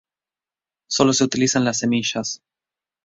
[0.89, 2.41] Sólo se utilizan las semillas.